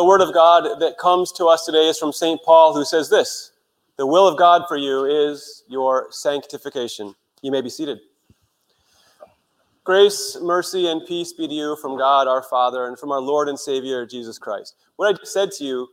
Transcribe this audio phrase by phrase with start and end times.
[0.00, 2.42] The word of God that comes to us today is from St.
[2.42, 3.52] Paul, who says this
[3.98, 7.14] The will of God for you is your sanctification.
[7.42, 7.98] You may be seated.
[9.84, 13.50] Grace, mercy, and peace be to you from God our Father and from our Lord
[13.50, 14.74] and Savior Jesus Christ.
[14.96, 15.86] What I said to you,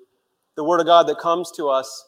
[0.55, 2.05] the word of God that comes to us,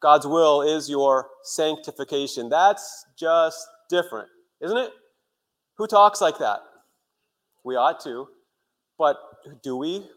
[0.00, 2.48] God's will is your sanctification.
[2.48, 4.28] That's just different,
[4.60, 4.90] isn't it?
[5.76, 6.62] Who talks like that?
[7.62, 8.26] We ought to,
[8.98, 9.18] but
[9.62, 10.10] do we?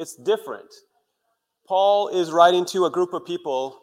[0.00, 0.72] It's different.
[1.68, 3.78] Paul is writing to a group of people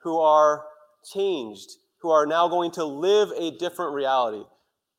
[0.00, 0.64] who are
[1.12, 1.68] changed,
[2.00, 4.44] who are now going to live a different reality.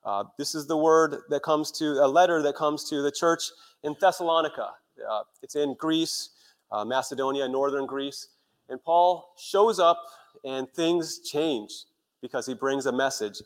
[0.03, 3.43] Uh, this is the word that comes to a letter that comes to the church
[3.83, 4.71] in Thessalonica.
[5.09, 6.31] Uh, it's in Greece,
[6.73, 8.27] uh, Macedonia, northern Greece.
[8.67, 10.03] And Paul shows up
[10.43, 11.71] and things change
[12.21, 13.41] because he brings a message.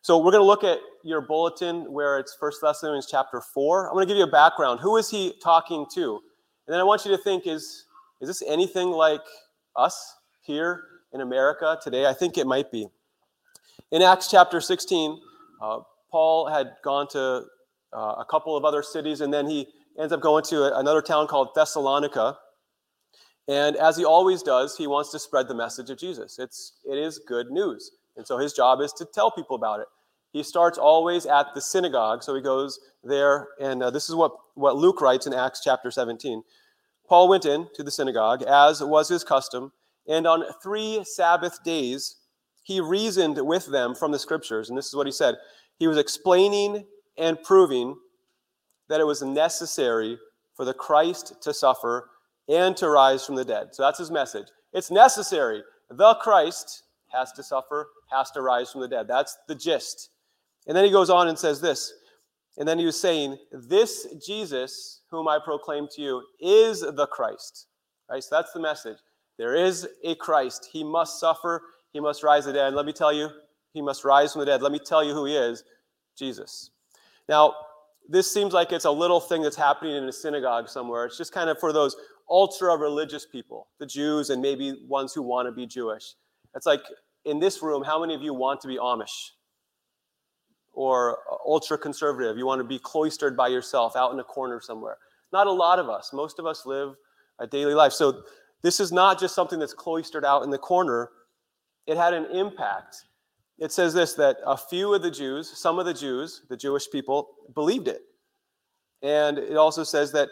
[0.00, 3.88] So we're going to look at your bulletin where it's First Thessalonians chapter 4.
[3.88, 4.80] I'm going to give you a background.
[4.80, 6.22] Who is he talking to?
[6.70, 7.86] And then I want you to think is
[8.20, 9.24] is this anything like
[9.74, 12.06] us here in America today?
[12.06, 12.86] I think it might be.
[13.90, 15.20] In Acts chapter 16,
[15.60, 15.80] uh,
[16.12, 17.42] Paul had gone to
[17.92, 19.66] uh, a couple of other cities and then he
[19.98, 22.38] ends up going to another town called Thessalonica.
[23.48, 26.38] And as he always does, he wants to spread the message of Jesus.
[26.38, 27.90] It's it is good news.
[28.16, 29.88] And so his job is to tell people about it.
[30.32, 32.22] He starts always at the synagogue.
[32.22, 35.90] So he goes there, and uh, this is what, what Luke writes in Acts chapter
[35.90, 36.42] 17.
[37.08, 39.72] Paul went in to the synagogue, as was his custom,
[40.06, 42.16] and on three Sabbath days
[42.62, 44.68] he reasoned with them from the scriptures.
[44.68, 45.36] And this is what he said
[45.78, 46.86] He was explaining
[47.18, 47.96] and proving
[48.88, 50.18] that it was necessary
[50.54, 52.10] for the Christ to suffer
[52.48, 53.68] and to rise from the dead.
[53.72, 54.46] So that's his message.
[54.72, 55.62] It's necessary.
[55.88, 59.08] The Christ has to suffer, has to rise from the dead.
[59.08, 60.10] That's the gist.
[60.70, 61.92] And then he goes on and says this.
[62.56, 67.66] And then he was saying, This Jesus, whom I proclaim to you, is the Christ.
[68.08, 68.22] Right?
[68.22, 68.98] So that's the message.
[69.36, 70.68] There is a Christ.
[70.72, 71.60] He must suffer,
[71.92, 72.74] he must rise from the dead.
[72.74, 73.30] let me tell you,
[73.72, 74.62] he must rise from the dead.
[74.62, 75.64] Let me tell you who he is
[76.16, 76.70] Jesus.
[77.28, 77.52] Now,
[78.08, 81.04] this seems like it's a little thing that's happening in a synagogue somewhere.
[81.04, 81.96] It's just kind of for those
[82.28, 86.14] ultra religious people, the Jews, and maybe ones who want to be Jewish.
[86.54, 86.82] It's like
[87.24, 89.30] in this room, how many of you want to be Amish?
[90.72, 92.38] Or ultra conservative?
[92.38, 94.96] You want to be cloistered by yourself out in a corner somewhere?
[95.32, 96.12] Not a lot of us.
[96.12, 96.94] Most of us live
[97.38, 97.92] a daily life.
[97.92, 98.22] So
[98.62, 101.10] this is not just something that's cloistered out in the corner,
[101.86, 103.04] it had an impact.
[103.58, 106.90] It says this that a few of the Jews, some of the Jews, the Jewish
[106.90, 108.02] people, believed it.
[109.02, 110.28] And it also says that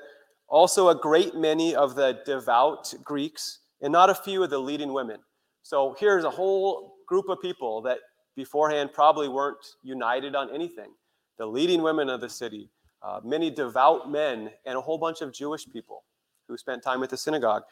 [0.49, 4.93] also a great many of the devout Greeks, and not a few of the leading
[4.93, 5.19] women.
[5.62, 7.99] So here's a whole group of people that
[8.38, 10.93] beforehand probably weren't united on anything.
[11.38, 12.71] The leading women of the city,
[13.03, 16.04] uh, many devout men, and a whole bunch of Jewish people
[16.47, 17.65] who spent time at the synagogue.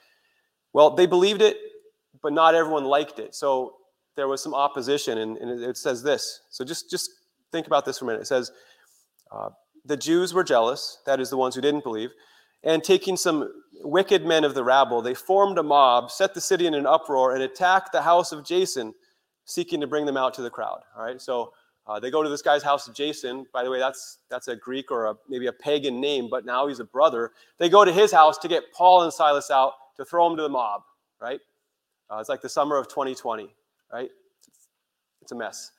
[0.72, 1.56] Well, they believed it,
[2.20, 3.34] but not everyone liked it.
[3.34, 3.76] So
[4.16, 6.40] there was some opposition, and, and it says this.
[6.50, 7.10] So just, just
[7.52, 8.22] think about this for a minute.
[8.22, 8.50] It says,
[9.30, 9.50] uh,
[9.84, 12.10] the Jews were jealous, that is, the ones who didn't believe,
[12.64, 13.52] and taking some
[13.82, 17.34] wicked men of the rabble, they formed a mob, set the city in an uproar,
[17.34, 18.94] and attacked the house of Jason,
[19.46, 20.80] seeking to bring them out to the crowd.
[20.96, 21.54] All right, so
[21.86, 23.46] uh, they go to this guy's house, Jason.
[23.52, 26.66] By the way, that's that's a Greek or a, maybe a pagan name, but now
[26.66, 27.30] he's a brother.
[27.58, 30.42] They go to his house to get Paul and Silas out to throw them to
[30.42, 30.82] the mob.
[31.20, 31.40] Right?
[32.10, 33.54] Uh, it's like the summer of 2020.
[33.92, 34.10] Right?
[34.46, 34.68] It's,
[35.22, 35.70] it's a mess.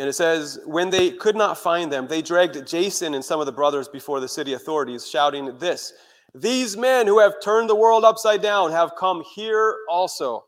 [0.00, 3.44] And it says, when they could not find them, they dragged Jason and some of
[3.44, 5.92] the brothers before the city authorities, shouting this
[6.34, 10.46] These men who have turned the world upside down have come here also,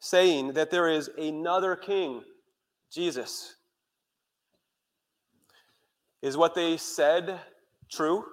[0.00, 2.22] saying that there is another king,
[2.92, 3.54] Jesus.
[6.22, 7.38] Is what they said
[7.90, 8.24] true?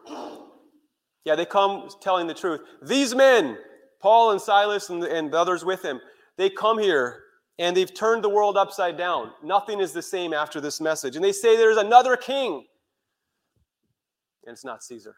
[1.24, 2.62] Yeah, they come telling the truth.
[2.82, 3.58] These men,
[4.02, 6.00] Paul and Silas and, and the others with him,
[6.38, 7.24] they come here
[7.58, 9.32] and they've turned the world upside down.
[9.44, 11.16] Nothing is the same after this message.
[11.16, 12.66] And they say there's another king,
[14.46, 15.16] and it's not Caesar.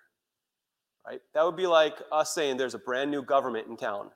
[1.05, 1.21] Right?
[1.33, 4.11] That would be like us saying there's a brand new government in town.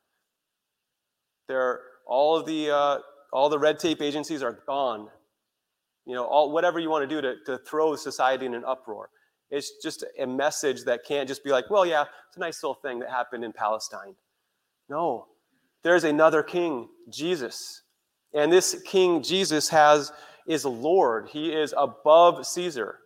[1.47, 2.99] There, all of the uh,
[3.33, 5.07] all the red tape agencies are gone.
[6.05, 9.09] You know, all whatever you want to do to, to throw society in an uproar.
[9.49, 12.75] It's just a message that can't just be like, well, yeah, it's a nice little
[12.75, 14.15] thing that happened in Palestine.
[14.89, 15.27] No,
[15.83, 17.83] there's another king, Jesus.
[18.33, 20.11] And this King Jesus has
[20.47, 21.27] is Lord.
[21.29, 22.99] He is above Caesar,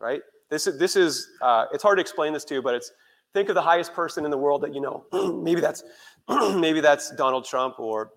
[0.00, 0.20] right?
[0.50, 2.92] This is, this is uh, it's hard to explain this to you, but it's
[3.32, 5.04] think of the highest person in the world that you know.
[5.42, 5.84] maybe that's
[6.58, 8.12] maybe that's Donald Trump or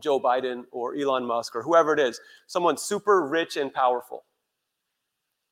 [0.00, 4.24] Joe Biden or Elon Musk or whoever it is, someone super rich and powerful.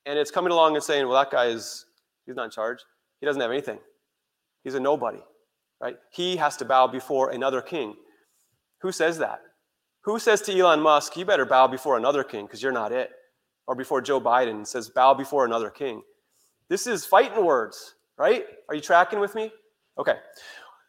[0.06, 1.86] And it's coming along and saying, well, that guy is
[2.26, 2.78] He's not in charge.
[3.20, 3.78] He doesn't have anything.
[4.62, 5.22] He's a nobody,
[5.80, 5.96] right?
[6.10, 7.94] He has to bow before another king.
[8.80, 9.40] Who says that?
[10.02, 13.10] Who says to Elon Musk, you better bow before another king because you're not it?
[13.66, 16.02] Or before Joe Biden says, bow before another king.
[16.68, 18.44] This is fighting words, right?
[18.68, 19.50] Are you tracking with me?
[19.98, 20.16] Okay.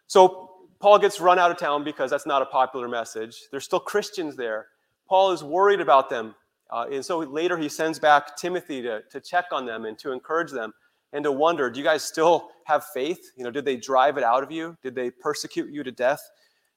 [0.08, 3.44] So Paul gets run out of town because that's not a popular message.
[3.52, 4.68] There's still Christians there.
[5.08, 6.36] Paul is worried about them.
[6.70, 10.12] Uh, and so later he sends back Timothy to, to check on them and to
[10.12, 10.74] encourage them
[11.14, 13.32] and to wonder do you guys still have faith?
[13.38, 14.76] You know, did they drive it out of you?
[14.82, 16.22] Did they persecute you to death?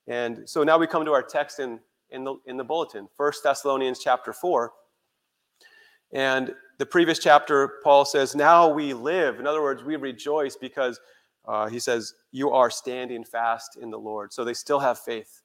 [0.07, 1.81] And so now we come to our text in,
[2.11, 4.73] in, the, in the bulletin, 1 Thessalonians chapter 4.
[6.13, 9.41] And the previous chapter, Paul says, Now we live.
[9.41, 10.99] In other words, we rejoice because
[11.49, 14.33] uh, he says, You are standing fast in the Lord.
[14.33, 15.43] So they still have faith,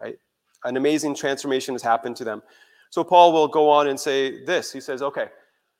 [0.00, 0.18] right?
[0.64, 2.42] An amazing transformation has happened to them.
[2.90, 5.28] So Paul will go on and say this He says, Okay,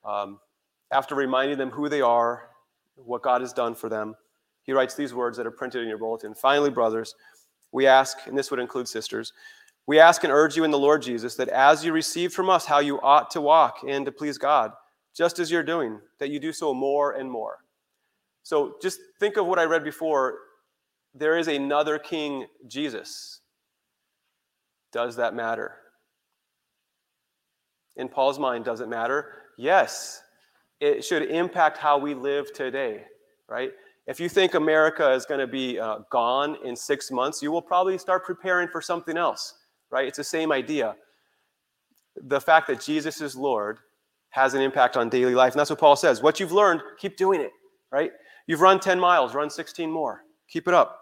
[0.04, 0.38] um,
[0.92, 2.50] after reminding them who they are,
[2.94, 4.14] what God has done for them,
[4.62, 6.34] he writes these words that are printed in your bulletin.
[6.34, 7.14] Finally, brothers,
[7.72, 9.32] we ask, and this would include sisters,
[9.86, 12.64] we ask and urge you in the Lord Jesus that as you receive from us
[12.64, 14.72] how you ought to walk and to please God,
[15.14, 17.58] just as you're doing, that you do so more and more.
[18.46, 20.38] So just think of what I read before.
[21.16, 23.40] There is another king, Jesus.
[24.92, 25.74] Does that matter?
[27.96, 29.32] In Paul's mind, does it matter?
[29.58, 30.22] Yes.
[30.78, 33.02] It should impact how we live today,
[33.48, 33.72] right?
[34.06, 37.60] If you think America is going to be uh, gone in six months, you will
[37.60, 39.54] probably start preparing for something else,
[39.90, 40.06] right?
[40.06, 40.94] It's the same idea.
[42.14, 43.80] The fact that Jesus is Lord
[44.30, 45.54] has an impact on daily life.
[45.54, 46.22] And that's what Paul says.
[46.22, 47.50] What you've learned, keep doing it,
[47.90, 48.12] right?
[48.46, 50.22] You've run 10 miles, run 16 more.
[50.48, 51.00] Keep it up.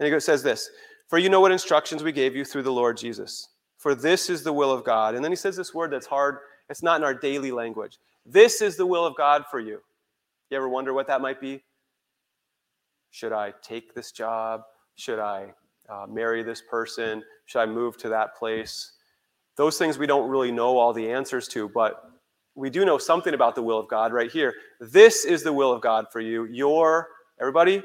[0.00, 0.70] And he says this
[1.08, 3.48] For you know what instructions we gave you through the Lord Jesus.
[3.78, 5.14] For this is the will of God.
[5.14, 6.38] And then he says this word that's hard,
[6.70, 7.98] it's not in our daily language.
[8.24, 9.80] This is the will of God for you.
[10.50, 11.62] You ever wonder what that might be?
[13.10, 14.62] Should I take this job?
[14.96, 15.52] Should I
[15.88, 17.22] uh, marry this person?
[17.46, 18.92] Should I move to that place?
[19.56, 22.10] Those things we don't really know all the answers to, but
[22.54, 24.54] we do know something about the will of God right here.
[24.80, 26.44] This is the will of God for you.
[26.44, 27.08] Your,
[27.40, 27.82] everybody,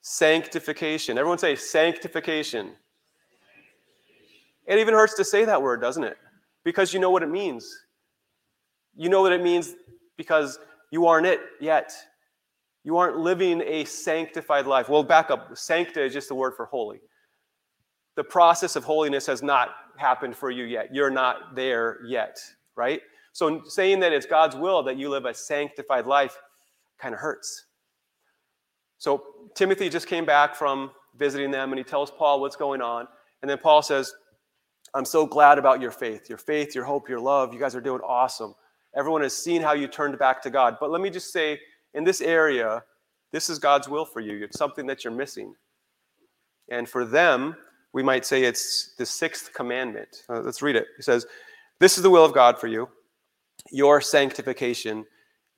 [0.00, 1.18] sanctification.
[1.18, 2.72] Everyone say sanctification.
[4.66, 6.16] It even hurts to say that word, doesn't it?
[6.64, 7.84] Because you know what it means.
[8.96, 9.74] You know what it means
[10.16, 10.58] because
[10.90, 11.92] you aren't it yet.
[12.84, 14.88] You aren't living a sanctified life.
[14.88, 15.56] Well, back up.
[15.56, 17.00] Sancta is just the word for holy.
[18.14, 20.94] The process of holiness has not happened for you yet.
[20.94, 22.38] You're not there yet,
[22.76, 23.00] right?
[23.32, 26.36] So saying that it's God's will that you live a sanctified life
[26.98, 27.66] kind of hurts.
[28.98, 29.24] So
[29.54, 33.08] Timothy just came back from visiting them and he tells Paul what's going on.
[33.40, 34.14] And then Paul says,
[34.94, 37.52] I'm so glad about your faith, your faith, your hope, your love.
[37.52, 38.54] You guys are doing awesome.
[38.94, 40.76] Everyone has seen how you turned back to God.
[40.78, 41.58] But let me just say,
[41.94, 42.82] in this area,
[43.32, 44.44] this is God's will for you.
[44.44, 45.54] It's something that you're missing.
[46.70, 47.56] And for them,
[47.92, 50.24] we might say it's the sixth commandment.
[50.28, 50.86] Uh, let's read it.
[50.98, 51.26] It says,
[51.78, 52.88] This is the will of God for you,
[53.70, 55.04] your sanctification,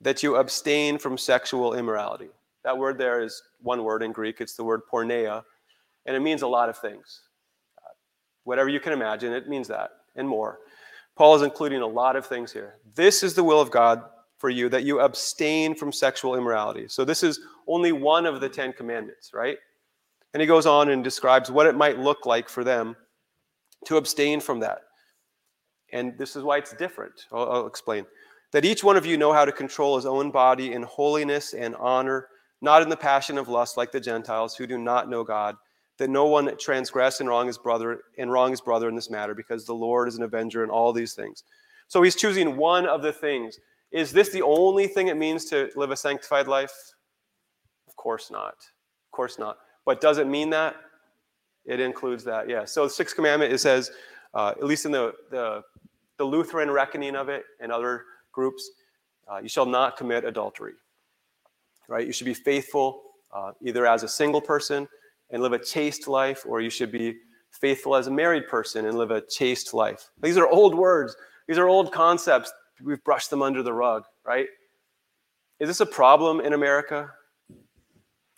[0.01, 2.29] that you abstain from sexual immorality.
[2.63, 4.41] That word there is one word in Greek.
[4.41, 5.43] It's the word porneia,
[6.05, 7.21] and it means a lot of things.
[7.77, 7.89] Uh,
[8.43, 10.59] whatever you can imagine, it means that and more.
[11.15, 12.75] Paul is including a lot of things here.
[12.93, 14.03] This is the will of God
[14.37, 16.87] for you, that you abstain from sexual immorality.
[16.87, 19.57] So, this is only one of the Ten Commandments, right?
[20.33, 22.97] And he goes on and describes what it might look like for them
[23.85, 24.81] to abstain from that.
[25.95, 27.25] And this is why it's different.
[27.31, 28.05] I'll, I'll explain.
[28.51, 31.75] That each one of you know how to control his own body in holiness and
[31.77, 32.27] honor,
[32.61, 35.55] not in the passion of lust like the Gentiles who do not know God
[35.97, 39.33] that no one transgress and wrong his brother and wrong his brother in this matter
[39.33, 41.43] because the lord is an avenger in all these things.
[41.87, 43.59] So he's choosing one of the things.
[43.93, 46.73] Is this the only thing it means to live a sanctified life?
[47.87, 48.55] Of course not.
[48.55, 49.57] Of course not.
[49.85, 50.75] But does it mean that?
[51.65, 52.65] It includes that yeah.
[52.65, 53.91] So the sixth commandment it says
[54.35, 55.63] uh, at least in the, the,
[56.17, 58.69] the lutheran reckoning of it and other groups
[59.31, 60.73] uh, you shall not commit adultery
[61.87, 63.01] right you should be faithful
[63.33, 64.87] uh, either as a single person
[65.29, 67.17] and live a chaste life, or you should be
[67.51, 70.09] faithful as a married person and live a chaste life.
[70.21, 71.15] These are old words,
[71.47, 72.51] these are old concepts.
[72.83, 74.47] We've brushed them under the rug, right?
[75.59, 77.09] Is this a problem in America?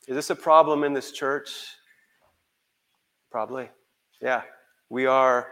[0.07, 1.50] Is this a problem in this church?
[3.31, 3.69] Probably.
[4.22, 4.43] Yeah.
[4.89, 5.48] We are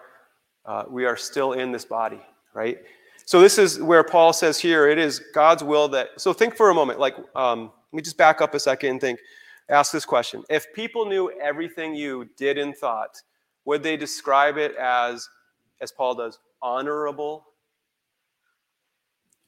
[0.65, 2.21] uh, we are still in this body,
[2.53, 2.79] right?
[3.25, 6.09] So this is where Paul says here it is God's will that.
[6.17, 6.99] So think for a moment.
[6.99, 9.19] Like, um, let me just back up a second and think
[9.69, 13.21] ask this question If people knew everything you did and thought,
[13.65, 15.27] would they describe it as,
[15.81, 17.45] as Paul does, honorable?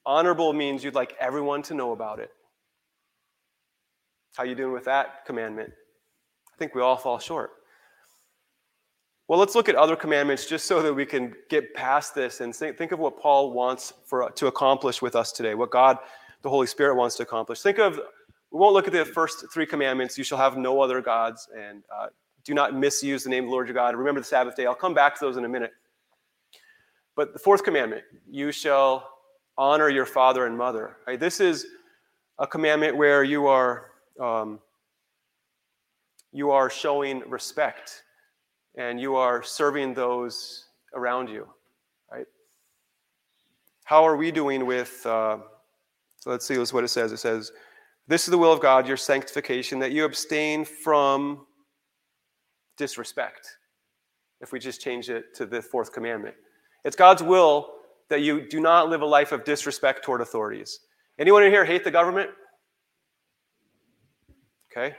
[0.06, 2.32] Honorable means you'd like everyone to know about it.
[4.36, 5.72] How you doing with that commandment?
[5.72, 7.52] I think we all fall short.
[9.28, 12.56] Well, let's look at other commandments just so that we can get past this and
[12.56, 15.98] think of what Paul wants for, to accomplish with us today, what God,
[16.44, 17.62] the Holy Spirit, wants to accomplish.
[17.62, 18.00] Think of,
[18.52, 20.18] we won't look at the first three commandments.
[20.18, 22.08] You shall have no other gods and uh,
[22.46, 23.96] do not misuse the name of the Lord your God.
[23.98, 24.66] Remember the Sabbath day.
[24.66, 25.74] I'll come back to those in a minute.
[27.18, 29.10] But the fourth commandment, you shall
[29.58, 30.96] honor your father and mother.
[31.06, 31.20] Right?
[31.20, 31.66] This is
[32.40, 33.92] a commandment where you are
[34.22, 34.60] um,
[36.32, 38.04] you are showing respect
[38.78, 41.48] and you are serving those around you,
[42.12, 42.26] right?
[43.84, 45.40] How are we doing with, uh,
[46.18, 47.12] so let's see what it says.
[47.12, 47.52] It says,
[48.08, 51.46] This is the will of God, your sanctification, that you abstain from
[52.78, 53.58] disrespect.
[54.40, 56.36] If we just change it to the fourth commandment,
[56.86, 57.74] it's God's will
[58.10, 60.80] that you do not live a life of disrespect toward authorities.
[61.20, 62.30] Anyone in here hate the government?
[64.72, 64.96] Okay.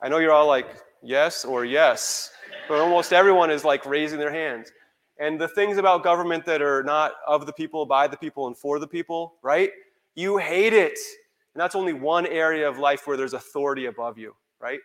[0.00, 0.68] I know you're all like,
[1.02, 2.30] yes or yes,
[2.68, 4.72] but almost everyone is like raising their hands.
[5.18, 8.56] And the things about government that are not of the people, by the people, and
[8.56, 9.70] for the people, right?
[10.14, 10.98] You hate it.
[11.54, 14.80] And that's only one area of life where there's authority above you, right?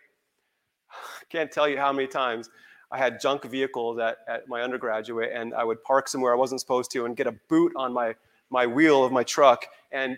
[0.90, 2.50] I can't tell you how many times
[2.90, 6.60] I had junk vehicles at, at my undergraduate, and I would park somewhere I wasn't
[6.60, 8.14] supposed to and get a boot on my,
[8.50, 10.16] my wheel of my truck and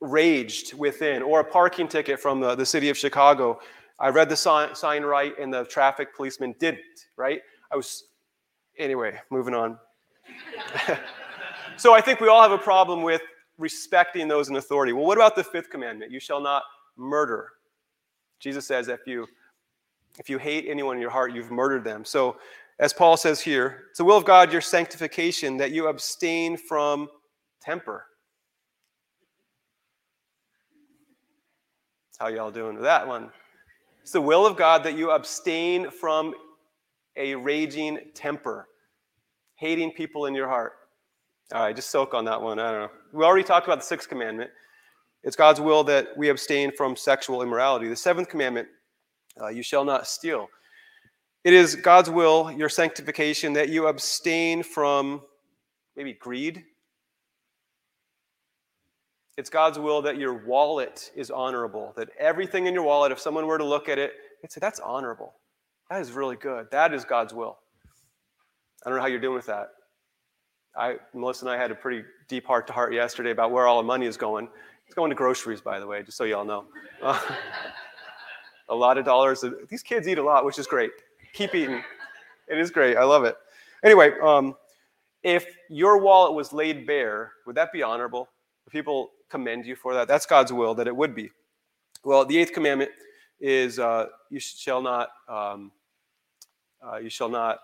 [0.00, 3.60] raged within, or a parking ticket from the, the city of Chicago.
[4.00, 7.40] I read the sign, right, and the traffic policeman didn't, right?
[7.70, 8.04] I was,
[8.78, 9.78] anyway, moving on.
[11.76, 13.20] so I think we all have a problem with
[13.58, 14.94] respecting those in authority.
[14.94, 16.10] Well, what about the fifth commandment?
[16.10, 16.62] You shall not
[16.96, 17.50] murder.
[18.38, 19.26] Jesus says if you
[20.18, 22.04] if you hate anyone in your heart, you've murdered them.
[22.04, 22.36] So,
[22.78, 27.08] as Paul says here, it's the will of God, your sanctification, that you abstain from
[27.60, 28.06] temper.
[32.18, 33.30] How y'all doing with that one?
[34.02, 36.34] It's the will of God that you abstain from
[37.16, 38.68] a raging temper,
[39.56, 40.72] hating people in your heart.
[41.52, 42.58] All right, just soak on that one.
[42.58, 42.90] I don't know.
[43.12, 44.50] We already talked about the sixth commandment.
[45.22, 47.88] It's God's will that we abstain from sexual immorality.
[47.88, 48.68] The seventh commandment
[49.40, 50.48] uh, you shall not steal.
[51.44, 55.22] It is God's will, your sanctification, that you abstain from
[55.96, 56.64] maybe greed.
[59.36, 63.46] It's God's will that your wallet is honorable, that everything in your wallet, if someone
[63.46, 65.34] were to look at it, they'd say, that's honorable.
[65.88, 66.70] That is really good.
[66.70, 67.58] That is God's will.
[68.84, 69.70] I don't know how you're doing with that.
[70.76, 73.78] I, Melissa and I had a pretty deep heart to heart yesterday about where all
[73.78, 74.48] the money is going.
[74.86, 76.66] It's going to groceries, by the way, just so y'all know.
[77.02, 77.20] Uh,
[78.68, 79.44] a lot of dollars.
[79.68, 80.90] These kids eat a lot, which is great.
[81.32, 81.82] Keep eating.
[82.48, 82.96] It is great.
[82.96, 83.36] I love it.
[83.84, 84.54] Anyway, um,
[85.22, 88.28] if your wallet was laid bare, would that be honorable?
[88.70, 90.08] People commend you for that?
[90.08, 91.30] That's God's will that it would be.
[92.04, 92.90] Well, the eighth commandment
[93.40, 95.72] is uh, you shall not um,
[96.86, 97.58] uh, you shall not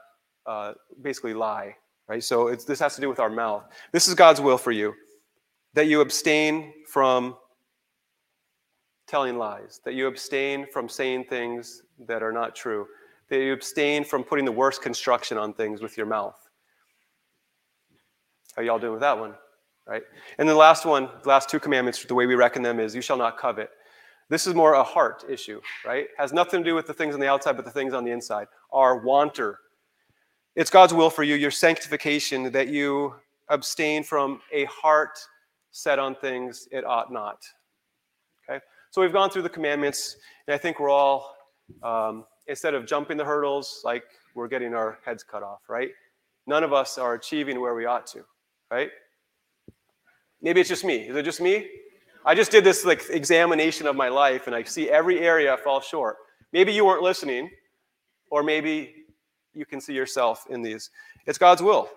[0.46, 1.76] uh, basically lie,
[2.08, 2.22] right?
[2.22, 3.64] So this has to do with our mouth.
[3.92, 4.94] This is God's will for you
[5.74, 7.36] that you abstain from
[9.06, 12.86] telling lies, that you abstain from saying things that are not true,
[13.28, 16.38] that you abstain from putting the worst construction on things with your mouth.
[18.56, 19.34] How y'all doing with that one?
[19.86, 20.02] Right?
[20.38, 23.02] And the last one, the last two commandments, the way we reckon them is you
[23.02, 23.70] shall not covet.
[24.28, 26.08] This is more a heart issue, right?
[26.18, 28.10] Has nothing to do with the things on the outside, but the things on the
[28.10, 28.48] inside.
[28.72, 29.60] Our wanter.
[30.56, 33.14] It's God's will for you, your sanctification, that you
[33.50, 35.18] abstain from a heart
[35.70, 37.44] set on things it ought not.
[38.48, 38.64] Okay?
[38.90, 40.16] So we've gone through the commandments,
[40.48, 41.36] and I think we're all,
[41.84, 45.90] um, instead of jumping the hurdles, like we're getting our heads cut off, right?
[46.48, 48.24] None of us are achieving where we ought to,
[48.70, 48.90] right?
[50.42, 51.08] Maybe it's just me.
[51.08, 51.68] Is it just me?
[52.24, 55.80] I just did this like examination of my life, and I see every area fall
[55.80, 56.16] short.
[56.52, 57.50] Maybe you weren't listening,
[58.30, 58.94] or maybe
[59.54, 60.90] you can see yourself in these.
[61.26, 61.88] It's God's will.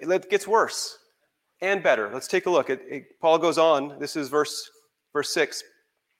[0.00, 0.98] It gets worse
[1.60, 2.10] and better.
[2.12, 2.68] Let's take a look.
[2.70, 3.98] It, it, Paul goes on.
[4.00, 4.68] This is verse
[5.12, 5.62] verse six.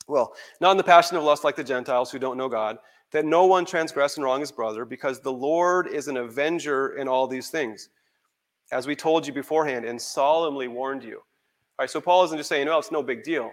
[0.08, 2.78] Well, not in the passion of lust like the Gentiles who don't know God,
[3.10, 7.08] that no one transgress and wrong his brother, because the Lord is an avenger in
[7.08, 7.88] all these things,
[8.72, 11.16] as we told you beforehand and solemnly warned you.
[11.18, 13.50] All right, so Paul isn't just saying, well, it's no big deal.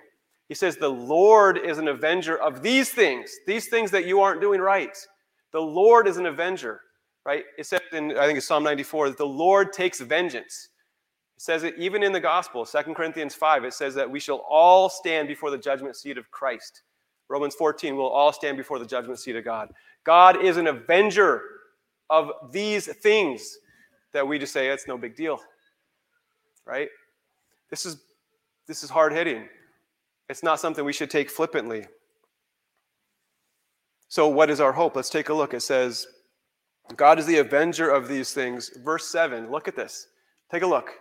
[0.48, 4.42] He says, the Lord is an avenger of these things, these things that you aren't
[4.42, 4.98] doing right.
[5.52, 6.82] The Lord is an avenger,
[7.26, 7.44] right?
[7.58, 10.70] It says in, I think it's Psalm 94, that the Lord takes vengeance.
[11.36, 14.44] It says it even in the gospel, 2 Corinthians 5, it says that we shall
[14.50, 16.84] all stand before the judgment seat of Christ.
[17.28, 19.72] Romans 14, we'll all stand before the judgment seat of God.
[20.04, 21.44] God is an avenger
[22.10, 23.60] of these things
[24.14, 25.40] that we just say it's no big deal.
[26.66, 26.90] Right?
[27.70, 27.98] This is
[28.68, 29.48] this is hard hitting.
[30.30, 31.88] It's not something we should take flippantly.
[34.08, 34.96] So, what is our hope?
[34.96, 35.54] Let's take a look.
[35.54, 36.08] It says,
[36.96, 38.72] God is the avenger of these things.
[38.84, 40.08] Verse 7, look at this.
[40.52, 40.92] Take a look.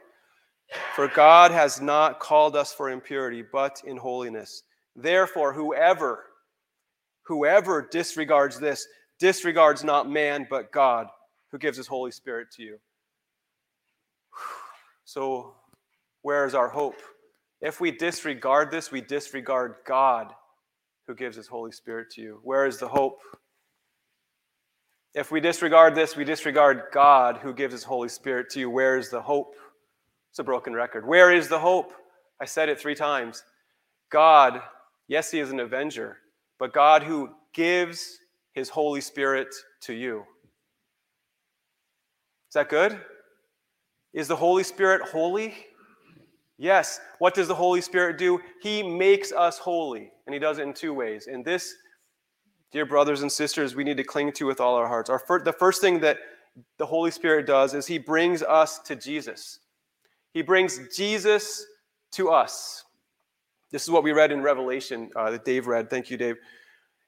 [0.95, 4.65] For God has not called us for impurity, but in holiness.
[4.95, 6.25] Therefore, whoever,
[7.23, 8.87] whoever disregards this,
[9.19, 11.07] disregards not man, but God,
[11.51, 12.79] who gives his Holy Spirit to you.
[15.05, 15.55] So,
[16.23, 17.01] where is our hope?
[17.61, 20.33] If we disregard this, we disregard God,
[21.07, 22.41] who gives his Holy Spirit to you.
[22.43, 23.19] Where is the hope?
[25.15, 28.71] If we disregard this, we disregard God, who gives his Holy Spirit to you.
[28.71, 29.55] Where is the hope?
[30.31, 31.07] It's a broken record.
[31.07, 31.93] Where is the hope?
[32.41, 33.43] I said it three times.
[34.11, 34.61] God,
[35.09, 36.19] yes, he is an avenger,
[36.59, 38.19] but God who gives
[38.53, 39.49] his Holy Spirit
[39.83, 40.25] to you.
[42.49, 43.01] Is that good?
[44.19, 45.55] Is the Holy Spirit holy?
[46.59, 46.99] Yes.
[47.21, 48.41] What does the Holy Spirit do?
[48.61, 51.29] He makes us holy, and He does it in two ways.
[51.29, 51.73] And this,
[52.73, 55.09] dear brothers and sisters, we need to cling to with all our hearts.
[55.09, 56.19] Our fir- the first thing that
[56.79, 59.61] the Holy Spirit does is He brings us to Jesus.
[60.35, 61.65] He brings Jesus
[62.15, 62.87] to us.
[63.71, 65.91] This is what we read in Revelation uh, that Dave read.
[65.91, 66.39] Thank you, Dave.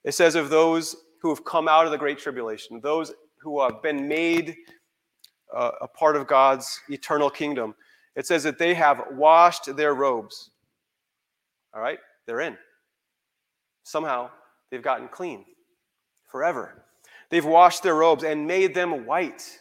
[0.05, 3.13] It says of those who have come out of the great tribulation, those
[3.43, 4.55] who have been made
[5.55, 7.75] uh, a part of God's eternal kingdom.
[8.17, 10.51] It says that they have washed their robes.
[11.75, 11.99] All right?
[12.27, 12.57] They're in.
[13.83, 14.31] Somehow
[14.71, 15.45] they've gotten clean
[16.31, 16.85] forever.
[17.31, 19.61] They've washed their robes and made them white.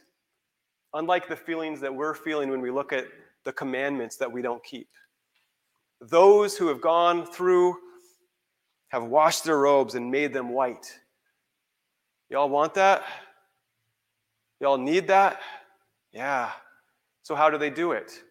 [0.93, 3.05] Unlike the feelings that we're feeling when we look at
[3.45, 4.89] the commandments that we don't keep.
[6.01, 7.77] Those who have gone through
[8.89, 10.99] have washed their robes and made them white.
[12.29, 13.03] Y'all want that?
[14.59, 15.39] Y'all need that?
[16.11, 16.51] Yeah.
[17.23, 18.23] So, how do they do it?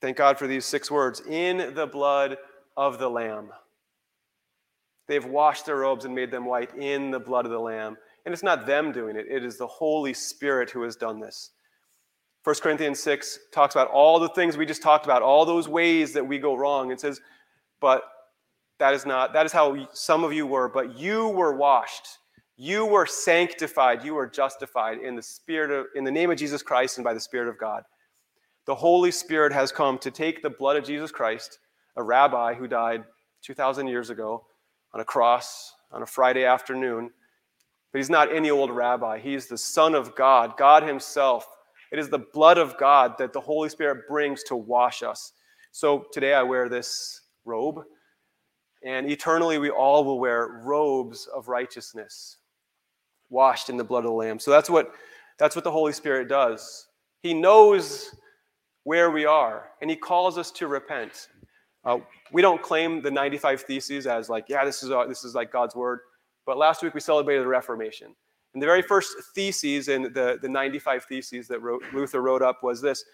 [0.00, 2.38] Thank God for these six words in the blood
[2.76, 3.50] of the Lamb.
[5.06, 7.96] They've washed their robes and made them white in the blood of the Lamb.
[8.24, 11.50] And it's not them doing it, it is the Holy Spirit who has done this.
[12.44, 16.14] 1 Corinthians 6 talks about all the things we just talked about, all those ways
[16.14, 16.90] that we go wrong.
[16.90, 17.20] It says,
[17.80, 18.02] but
[18.78, 22.06] that is not, that is how some of you were, but you were washed.
[22.62, 24.04] You were sanctified.
[24.04, 27.14] You were justified in the spirit of, in the name of Jesus Christ and by
[27.14, 27.84] the Spirit of God.
[28.66, 31.58] The Holy Spirit has come to take the blood of Jesus Christ,
[31.96, 33.04] a rabbi who died
[33.40, 34.44] 2,000 years ago
[34.92, 37.08] on a cross on a Friday afternoon.
[37.92, 39.18] But he's not any old rabbi.
[39.20, 41.46] He's the Son of God, God Himself.
[41.90, 45.32] It is the blood of God that the Holy Spirit brings to wash us.
[45.72, 47.78] So today I wear this robe,
[48.84, 52.36] and eternally we all will wear robes of righteousness,
[53.30, 54.38] washed in the blood of the Lamb.
[54.38, 54.92] So that's what,
[55.38, 56.86] that's what the Holy Spirit does.
[57.22, 58.14] He knows
[58.84, 61.28] where we are, and he calls us to repent.
[61.84, 61.98] Uh,
[62.32, 65.52] we don't claim the 95 Theses as like, yeah, this is, uh, this is like
[65.52, 66.00] God's word.
[66.44, 68.14] But last week we celebrated the Reformation.
[68.52, 72.62] And the very first theses in the, the 95 Theses that wrote, Luther wrote up
[72.62, 73.04] was this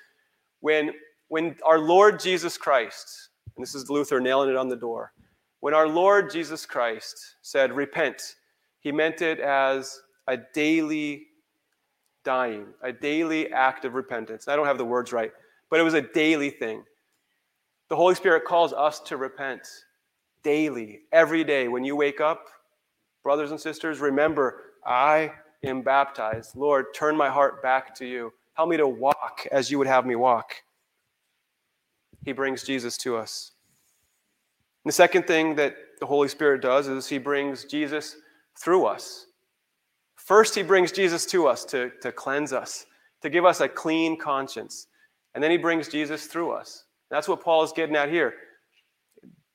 [0.61, 0.93] when,
[1.29, 5.13] when our Lord Jesus Christ, and this is Luther nailing it on the door,
[5.61, 8.37] when our Lord Jesus Christ said, repent,
[8.81, 11.27] he meant it as a daily
[12.25, 14.49] dying, a daily act of repentance.
[14.49, 15.33] I don't have the words right,
[15.71, 16.83] but it was a daily thing.
[17.89, 19.63] The Holy Spirit calls us to repent
[20.43, 21.69] daily, every day.
[21.69, 22.47] When you wake up,
[23.23, 25.33] brothers and sisters, remember, I
[25.65, 26.57] am baptized.
[26.57, 28.33] Lord, turn my heart back to you.
[28.55, 30.55] Help me to walk as you would have me walk.
[32.25, 33.53] He brings Jesus to us.
[34.85, 38.17] And the second thing that the Holy Spirit does is he brings Jesus
[38.59, 39.27] through us.
[40.27, 42.87] First, he brings Jesus to us to, to cleanse us,
[43.23, 44.89] to give us a clean conscience.
[45.35, 46.83] And then he brings Jesus through us.
[47.13, 48.35] That's what Paul is getting at here.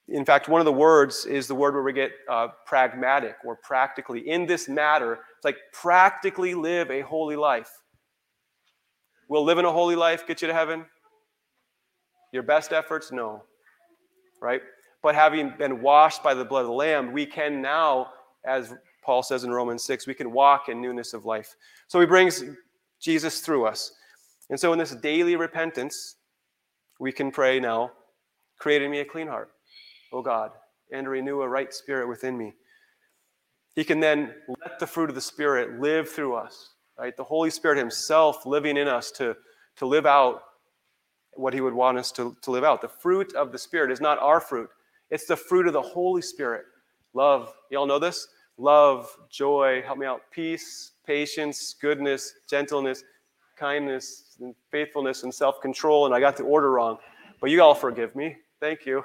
[0.08, 3.58] In fact, one of the words is the word where we get uh, pragmatic or
[3.58, 4.30] practically.
[4.30, 7.70] In this matter, it's like practically live a holy life.
[9.28, 10.86] Will living a holy life get you to heaven?
[12.32, 13.12] Your best efforts?
[13.12, 13.44] No.
[14.42, 14.62] Right?
[15.04, 18.08] But having been washed by the blood of the Lamb, we can now,
[18.46, 21.56] as Paul says in Romans 6, we can walk in newness of life.
[21.88, 22.44] So he brings
[23.00, 23.92] Jesus through us.
[24.50, 26.18] And so, in this daily repentance,
[27.00, 27.92] we can pray now
[28.62, 29.50] create in me a clean heart,
[30.14, 30.52] O God,
[30.92, 32.54] and renew a right spirit within me.
[33.76, 37.16] He can then let the fruit of the Spirit live through us, right?
[37.16, 39.36] The Holy Spirit Himself living in us to,
[39.78, 40.44] to live out
[41.34, 42.82] what He would want us to, to live out.
[42.82, 44.70] The fruit of the Spirit is not our fruit,
[45.10, 46.66] it's the fruit of the Holy Spirit.
[47.14, 48.28] Love, y'all know this?
[48.58, 53.04] Love, joy, help me out, peace, patience, goodness, gentleness,
[53.58, 56.98] kindness and faithfulness and self control, and I got the order wrong.
[57.40, 58.38] But you all forgive me.
[58.60, 59.04] Thank you.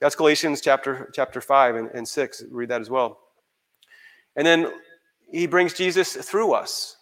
[0.00, 2.44] That's Galatians chapter, chapter 5 and, and 6.
[2.50, 3.18] Read that as well.
[4.36, 4.70] And then
[5.32, 6.96] he brings Jesus through us,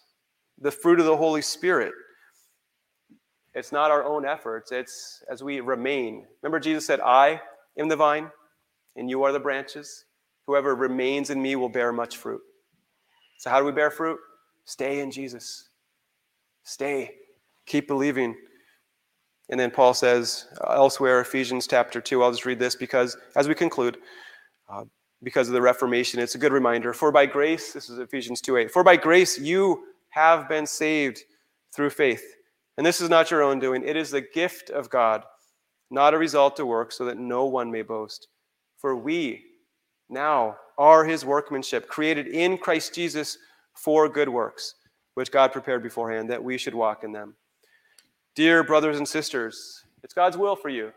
[0.59, 1.93] the fruit of the Holy Spirit.
[3.53, 6.25] It's not our own efforts, it's as we remain.
[6.41, 7.41] Remember, Jesus said, I
[7.77, 8.29] am the vine,
[8.95, 10.05] and you are the branches.
[10.47, 12.41] Whoever remains in me will bear much fruit.
[13.37, 14.19] So, how do we bear fruit?
[14.65, 15.69] Stay in Jesus.
[16.63, 17.11] Stay.
[17.65, 18.35] Keep believing.
[19.49, 23.53] And then Paul says elsewhere, Ephesians chapter 2, I'll just read this because as we
[23.53, 23.97] conclude,
[24.69, 24.85] uh,
[25.21, 26.93] because of the Reformation, it's a good reminder.
[26.93, 31.23] For by grace, this is Ephesians 2 8, for by grace you have been saved
[31.73, 32.23] through faith.
[32.77, 35.23] And this is not your own doing, it is the gift of God,
[35.91, 38.27] not a result of work, so that no one may boast.
[38.77, 39.43] For we
[40.09, 43.37] now are his workmanship, created in Christ Jesus
[43.73, 44.75] for good works,
[45.13, 47.35] which God prepared beforehand that we should walk in them.
[48.35, 50.91] Dear brothers and sisters, it's God's will for you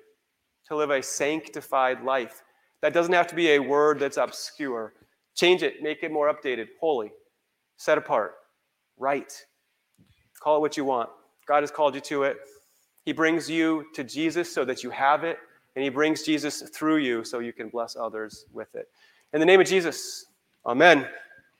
[0.66, 2.42] to live a sanctified life.
[2.83, 4.92] That doesn't have to be a word that's obscure.
[5.35, 7.12] Change it, make it more updated, holy,
[7.77, 8.35] set apart,
[8.99, 9.33] right.
[10.40, 11.11] Call it what you want.
[11.47, 12.37] God has called you to it.
[13.05, 15.38] He brings you to Jesus so that you have it,
[15.78, 18.88] and He brings Jesus through you so you can bless others with it.
[19.32, 20.26] In the name of Jesus,
[20.66, 21.06] amen.